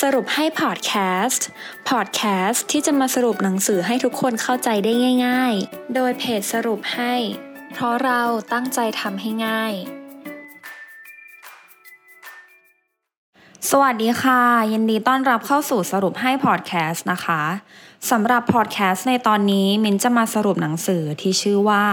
[0.00, 0.92] สรุปให้พอดแค
[1.24, 1.46] สต์
[1.88, 4.92] พอดแคสต์ที่จะมาสรุปหนังสือให้ทุกคนเข้าใจได้
[5.26, 7.14] ง่าย ๆ โดยเพจสรุปให้
[7.72, 8.22] เพราะเรา
[8.52, 9.72] ตั้งใจทำให้ง่าย
[13.70, 17.42] สวัสดีค่ะ ยินดีต้อนรับเข้าสู่สรุปให้พอดแคสต์นะคะ
[18.10, 21.84] สำหรับพอดแคสต์ในตอนนี้มินจะมาสรุปหนังสือที่ชื่อว่า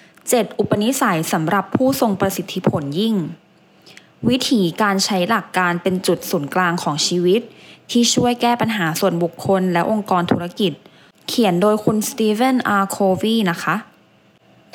[0.00, 3.16] 7 อุปนิสัยสำหรับผู้ทรงประสิทธิผลยิ่ง
[4.28, 7.40] วิธีการใช้หลักการเป็นจุดศูนย์กลางของชีวิต
[7.90, 10.72] ที่ช่วยแก้ปัญหาส่วนบุคคลและองค์กรธุรกิจ
[11.28, 13.76] เขียนโดยคุณสตีเวนอาร์โควีนะคะ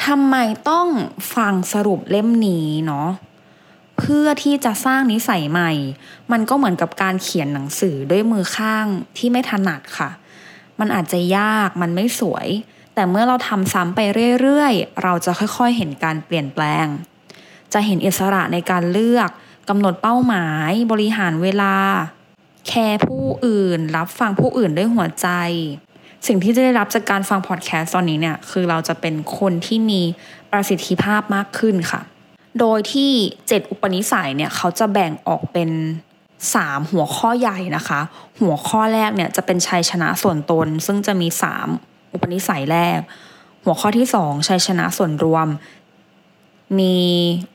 [0.05, 0.35] ทำไม
[0.69, 0.87] ต้อง
[1.35, 3.09] ฟังสรุปเล่มนี้เนาะ
[3.97, 5.71] เพื่อที่จะสร้างนิสัยใหม่
[6.31, 8.85] มันก็เหมือนกับการเขียนหนังสือด้วยมือข้าง
[9.17, 10.09] ที่ไม่ถนัดค่ะ
[10.79, 12.47] มันอาจจะยากมันไม่สวย
[12.93, 13.99] แต่เมื่อเราทำซ้ำไป
[14.41, 16.85] เรื่อยๆ เราจะค่อยๆเห็นการเปลี่ยนแปลง
[17.73, 19.29] จะเห็นอิสระในการเลือก
[19.69, 21.75] กำหนดเป้าหมาย บริหารเวลา
[22.67, 25.27] แคร์ผู้อื่น รับฟังผู้อื่นด้วยหัวใจ
[26.27, 30.01] สิ่งที่จะได้รับจากการฟังพอดแคสต์ตอนนี้เนี่ย คือเราจะเป็นคนที่มี
[30.51, 32.01] ประสิทธิภาพมากขึ้นค่ะ
[32.59, 33.11] โดยที่
[33.45, 35.69] 7 อุปนิสัยเนี่ยเขาจะแบ่งออกเป็น
[36.31, 37.99] 3 หัวข้อใหญ่นะคะ
[38.41, 41.27] หัวข้อแรกเนี่ยจะเป็นชัยชนะส่วนตน ซึ่งจะมี
[41.71, 42.99] 3 อุปนิสัยแรก
[43.63, 45.47] หัวข้อที่ 2 ชัยชนะส่วนรวม
[46.79, 46.97] มี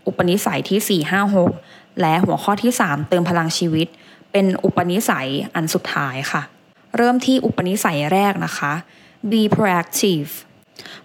[0.06, 3.86] อุปนิสัยที่ 4 5 6 และหัวข้อที่ 3 เติมพลังชีวิต
[4.32, 6.42] เป็นอุปนิสัยอันสุดท้ายค่ะ
[6.96, 8.72] เริ่มที่อุปนิสัยแรกนะคะ
[9.30, 10.30] be proactive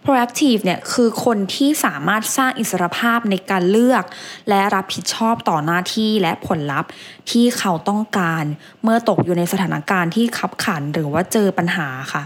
[0.06, 4.04] proactive เนี่ยคือคนที่สามารถสร้างอิสรภาพในการเลือก
[4.50, 6.90] และรับผิดชอบต่อหน้าที่และผลลัพธ์
[7.32, 8.44] ที่เขาต้องการ
[8.84, 12.24] เมื่อตกอยู่ในสถานการณ์ที่ขับขันหรือว่าเจอปัญหาค่ะ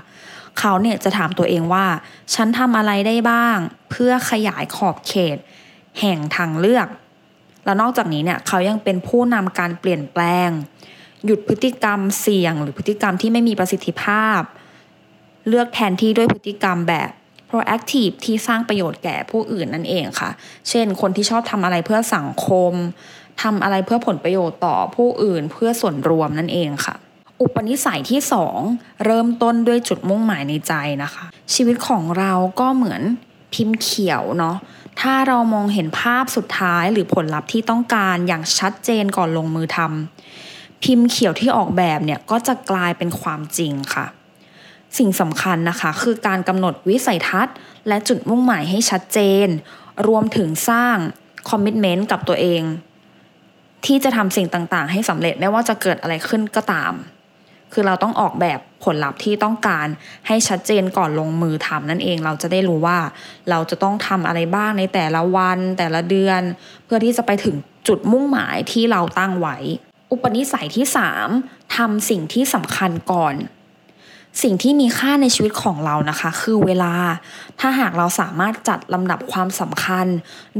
[0.59, 1.85] เขาเนี่ยจะถามตัวเองว่า
[2.33, 3.57] ฉันทำอะไรได้บ้าง
[3.91, 5.37] เพื่อขยายขอบเขต
[5.99, 6.87] แห่งทางเลือก
[7.65, 10.49] แล้วนอกจากนี้เนี่ยเขายังเป็นผู้นำการเปลี่ยนแปลง
[11.25, 14.41] หยุดพฤติกรรมเสี่ยง หรือพฤติกรรมที่ไม่มีประสิทธิภาพ
[15.47, 17.09] เลือกแทนที่ด้วยพฤติกรรมแบบ
[17.49, 20.29] proactive ที่สร้างประโยชน์แก่ผู้อื่นนั่นเองค่ะ
[20.69, 22.73] เช่น คนที่ชอบทำอะไรเพื่อสังคม
[23.41, 26.95] ทำอะไรเพื่อผลประโยชน์ต่อผู้อื่นเพื่อส่วนรวมนั่นเองค่ะ
[27.41, 28.21] อุปนิสัยที่
[28.61, 30.73] 2 เริ่มต้นด้วยจุดมุ่งหมายในใจ
[31.03, 33.01] นะคะ ชีวิตของเราก็เหมือน
[33.53, 34.55] พิมพ์เขียวเนาะ
[35.01, 44.05] ถ้าเรามองเห็นภาพสุดท้ายหรือผลลัพธ์ที่ต้องการอย่างชัดเจนก่อนลงมือทำพิมพ์เขียวที่ออกแบบเนี่ยก็จะกลายเป็นความจริงค่ะ
[44.97, 47.55] สิ่งสำคัญนะคะ คือการกำหนดวิสัยทัศน์
[47.87, 49.47] และจุดมุ่งหมายให้ชัดเจน
[50.07, 50.97] รวมถึงสร้าง
[51.49, 52.63] คอมมิชเมนต์กับตัวเอง
[53.85, 56.93] ที่จะทำสิ่งต่างๆ ให้สำเร็จไม่ว่าจะเกิดอะไรขึ้นก็ตาม
[57.73, 59.87] คือเราต้องออกแบบผลลัพธ์ที่ต้องการ
[60.27, 62.99] ให้ชัดเจนก่อนลงมือทำนั่นเองเราจะได้รู้ว่า
[63.49, 66.41] เราจะต้องทำอะไรบ้างในแต่ละวันแต่ละเดือน
[66.85, 67.55] เพื่อที่จะไปถึง
[67.87, 69.57] จุดมุ่งหมายที่เราตั้งไว้
[70.11, 70.85] อุปนิสัยที่
[71.31, 73.35] 3ทำสิ่งที่สำคัญก่อน
[74.43, 76.93] สิ่งที่มีค่าในชีวิตของเรานะคะ คือเวลา
[77.59, 80.07] ถ้าหากเราสามารถจัดลำดับความสำคัญ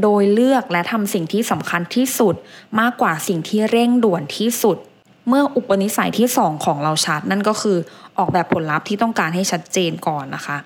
[0.01, 2.35] โดยเลือกและทำสิ่งที่สำคัญที่สุด
[2.79, 4.77] มากกว่าสิ่งที่เร่งด่วนที่สุด
[5.27, 7.77] เมื่ออุปนิสัยที่ 2 ของเราชัด นั่นก็คือ
[8.17, 10.57] ออกแบบผลลัพธ์ที่ต้องการให้ชัดเจนก่อนนะคะ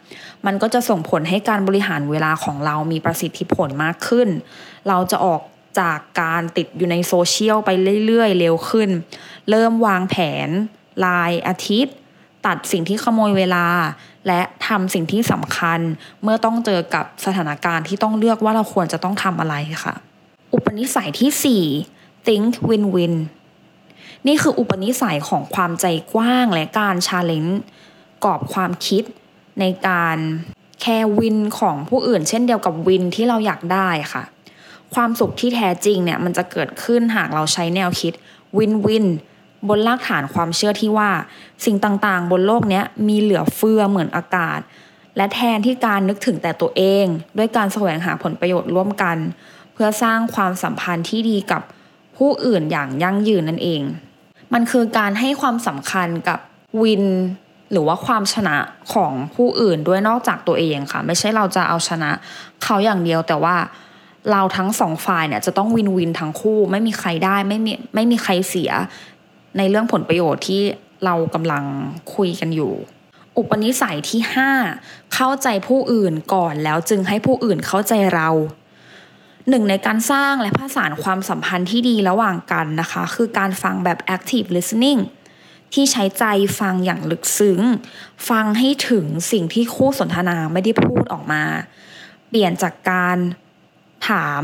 [0.45, 4.29] มันก็จะส่งผลให้การบริหารเวลาของเรามีประสิทธิผลมากขึ้น
[4.87, 5.41] เราจะออก
[5.79, 7.69] จากการติดอยู่ในโซเชียลไป
[8.05, 8.89] เรื่อยๆ เร็วขึ้น
[9.49, 10.15] เริ่มวางแผ
[10.47, 10.49] น
[11.05, 11.95] ลายอาทิตย์
[12.45, 13.67] ตัดสิ่งที่ขโมยเวลา
[14.27, 15.79] และทำสิ่งที่สำคัญ
[16.23, 19.55] เมื่อต้องเจอกับสถานการณ์ที่ต้องเลือกว่าเราควรจะต้องทำอะไร
[19.85, 19.95] ค่ะ
[20.53, 23.15] อุปนิสัยที่ 4 think win-win
[24.27, 27.61] นี่คืออุปนิสัยของความใจกว้างและการ challenge
[28.25, 29.03] กรอบความคิด
[29.59, 30.17] ในการ
[30.81, 34.23] แคร์ win ของผู้อื่น เช่นเดียวกับ win ที่เราอยากได้ค่ะ
[34.93, 38.13] ความสุขที่แท้จริงเนี่ยมันจะเกิดขึ้นหากเราใช้แนวคิด
[38.57, 39.05] win-win
[39.67, 41.09] บนรากฐานความเชื่อที่ว่า
[41.65, 44.59] สิ่งต่างๆ บนโลกนี้มีเหลือเฟือเหมือนอากาศ
[45.17, 47.05] และแทนที่การนึกถึงแต่ตัวเอง
[47.37, 49.17] ด้วยการแสวงหาผลประโยชน์ร่วมกัน
[49.73, 51.61] เพื่อสร้างความสัมพันธ์ที่ดีกับ
[52.17, 53.81] ผู้อื่นอย่างยั่งยืนนั่นเอง
[54.53, 56.39] มันคือการให้ความสำคัญกับ
[56.81, 57.05] วิน
[57.71, 58.57] หรือว่าความชนะ
[58.93, 62.11] ของผู้อื่นด้วยนอกจากตัวเองค่ะ ไม่ใช่เราจะเอาชนะ
[62.63, 63.55] เขาอย่างเดียวแต่ว่า
[64.31, 68.71] เราทั้งสองฝ่ายเนี่ยจะต้องวินวินทั้งคู่ ไม่มีใครได้ไม่มีไม่มีใครเสีย
[69.57, 70.61] ในเรื่องผลประโยชน์ที่
[71.05, 71.63] เรากำลัง
[72.15, 72.73] คุยกันอยู่
[73.37, 74.21] อุปนิสัยที่
[74.67, 78.29] 5 เข้าใจผู้อื่นก่อนแล้วจึงให้ผู้อื่นเข้าใจเรา
[79.49, 85.01] หนึ่งในการสร้างและผสานความสัมพันธ์ที่ดีระหว่างกันนะคะ คือการฟังแบบ active listening
[85.73, 86.23] ที่ใช้ใจ
[86.59, 87.61] ฟังอย่างลึกซึ้ง
[88.29, 91.43] ฟังให้ถึงสิ่งที่คู่สนทนาไม่ได้พูดออกมา
[92.29, 93.17] เปลี่ยนจากการ
[94.09, 94.43] ถาม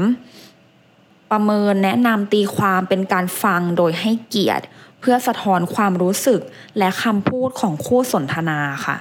[1.31, 4.65] ประเมินแนะนำตีความเป็นการฟังโดยให้เกียรติ
[5.00, 6.42] เพื่อสะท้อนความรู้สึก
[6.77, 8.98] และคำพูดของคู่สนทนาค่ะ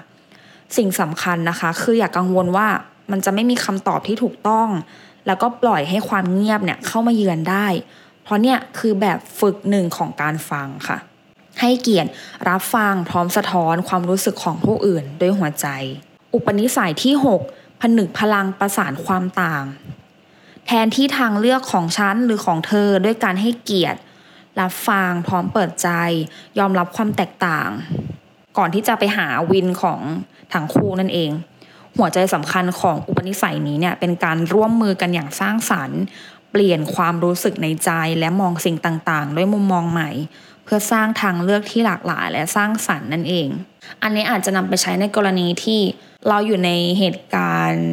[0.77, 2.69] สิ่งสำคัญนะคะ คืออย่ากกังวลว่า
[3.11, 4.69] มันจะไม่มีคำตอบที่ถูกต้อง
[5.27, 7.67] แล้วก็ปล่อยให้ความเงียบเนี่ยเข้ามาเยือนได้
[8.23, 10.99] เพราะเนี่ยคือแบบฝึกหนึ่งของการฟังค่ะ
[11.61, 12.11] ให้เกียรติ
[12.49, 15.67] รับฟังพร้อมสะท้อนความรู้สึกของผู้อื่นด้วยหัวใจ
[16.35, 17.15] อุปนิสัยที่
[17.49, 19.65] 6 ผนึกพลังประสานความต่าง
[20.67, 24.01] แทนที่ทางเลือกของฉันหรือของเธอด้วยการให้เกียรติ
[24.61, 25.89] รับฟังพร้อมเปิดใจ
[26.59, 27.69] ยอมรับความแตกต่าง
[28.59, 30.01] ก่อนที่จะไปหาวินของ
[30.53, 31.31] ทั้งคู่นั่นเอง
[31.99, 36.01] หัวใจสำคัญของอุปนิสัยนี้เนี่ยเป็นการร่วมมือกันอย่างสร้างสรรค์
[36.51, 40.11] เปลี่ยนความรู้สึกในใจและมองสิ่งต่างๆ ด้วยมุมมองใหม่
[40.65, 43.49] เพื่อสร้างทางเลือกที่หลากหลายและสร้างสรรค์นั่นเอง
[44.03, 45.81] อันนี้อาจจะนำไปใช้ในกรณีที่
[46.29, 47.89] เราอยู่ในเหตุการณ์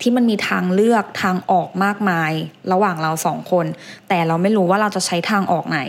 [0.00, 2.32] ที่มันมีทางเลือกทางออกมากมาย
[2.72, 3.66] ระหว่างเราสองคน
[4.08, 5.80] แต่เราไม่รู้ว่าเราจะใช้ทางออกไหน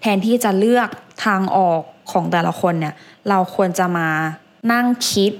[0.00, 0.88] แทนที่จะเลือก
[1.24, 2.94] ทางออกของแต่ละคนเนี่ย
[3.28, 4.08] เราควรจะมา
[4.72, 5.32] นั่งคิด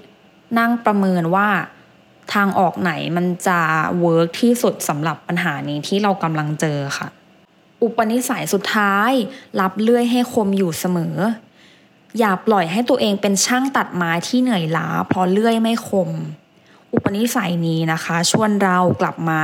[0.59, 1.49] นั่งประเมินว่า
[2.35, 3.61] ทางออกไหนมันจะ
[4.01, 7.09] เวิร์กที่สุดสำหรับปัญหานี้ที่เรากำลังเจอค่ะ
[7.83, 9.13] อุปนิสัยสุดท้าย
[9.61, 11.17] รับเลื่อยให้คมอยู่เสมอ
[12.19, 16.11] อย่าปล่อยให้ตัวเองเป็นช่างตัดไม้ที่เหนื่อยล้า เพราะเลื่อยไม่คม
[16.93, 19.41] อุปนิสัยนี้นะคะ ชวนเรากลับมา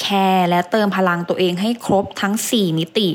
[0.00, 3.08] แคร์และเติมพลังตัวเองให้ครบทั้ง 4 มิติ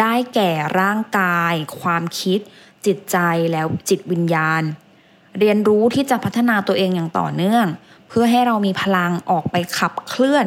[0.00, 0.50] ได้แก่
[0.80, 2.40] ร่างกาย ความคิด
[2.86, 3.16] จิตใจ
[3.52, 4.62] แล้วจิตวิญญาณ
[5.38, 7.66] เรียนรู้ที่จะพัฒนาตัวเองอย่างต่อเนื่อง
[8.08, 10.46] เพื่อให้เรามีพลังออกไปขับเคลื่อน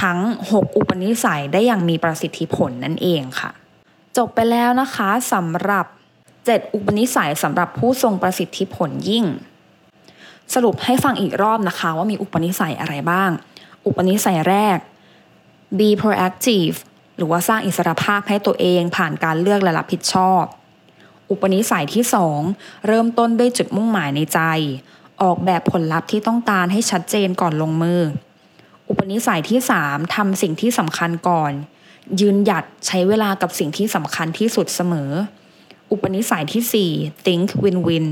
[0.00, 0.18] ทั้ง
[0.50, 3.50] 6 อุปนิสัยได้อย่างมีประสิทธิผลนั่นเองค่ะ
[4.16, 5.86] จบไปแล้วนะคะสำหรับ
[6.30, 9.24] 7 อุปนิสัยสำหรับผู้ทรงประสิทธิผลยิ่ง
[10.54, 13.30] สรุปให้ฟังอีกรอบนะคะว่ามีอุปนิสัยอะไรบ้าง
[13.86, 14.78] อุปนิสัยแรก
[15.78, 16.76] be proactive
[17.16, 20.42] หรือว่าสร้างอิสรภาพให้ตัวเองผ่านการเลือกและรับผิดชอบ
[21.30, 22.04] อุปนิสัยที่
[22.46, 24.40] 2 เริ่มต้นด้วยจุดมุ่งหมายในใจ
[25.22, 28.00] ออกแบบผลลัพธ์ที่ต้องการให้ชัดเจนก่อนลงมือ
[28.88, 31.52] อุปนิสัยที่ 3ทำสิ่งที่สำคัญก่อน
[32.20, 35.10] ยืนหยัดใช้เวลากับสิ่งที่สำคัญที่สุดเสมอ
[35.90, 38.06] อุปนิสัยที่ 4 think win win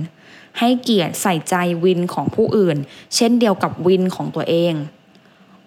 [0.58, 1.54] ให้เกียรติใส่ใจ
[1.84, 2.76] วินของผู้อื่น
[3.14, 4.74] เช่นเดียวกับวินของตัวเอง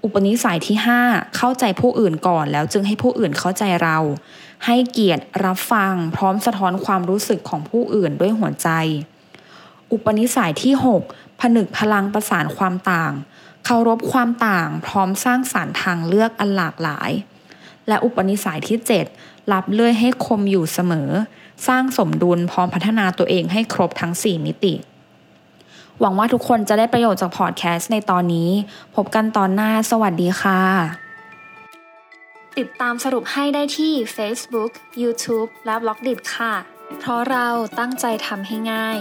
[0.08, 3.98] อุปนิสัยที่ 5 เข้าใจผู้อื่นก่อนแล้วจึงให้ผู้อื่นเข้าใจเรา
[4.66, 8.70] ให้เกียรติรับฟังพร้อมสะท้อนความรู้สึกของผู้อื่นด้วยหัวใจ
[9.92, 10.74] อุปนิสัยที่
[11.08, 13.14] 6 ผนึกพลังประสานความต่าง
[13.66, 17.12] เคารพความต่างพร้อมสร้างสารรค์ทางเลือกอันหลากหลาย
[17.88, 18.78] และอุปนิสัยที่
[19.16, 21.10] 7 รับเลื่อยให้คมอยู่เสมอ
[21.68, 24.74] สร้างสมดุลพร้อมพัฒนาตัวเองให้ครบทั้ง 4 มิติ
[26.02, 28.50] หวังว่าทุกคนจะได้ประโยชน์จากพอดแคสต์ในตอนนี้
[28.96, 30.62] พบกันตอนหน้าสวัสดีค่ะ
[32.58, 34.72] ติดตามสรุปให้ได้ที่ Facebook,
[35.02, 36.54] YouTube และ b ล็อกดิค่ะ
[37.00, 37.48] เพราะเรา
[37.80, 39.00] ตั้งใจทำให้ง่าย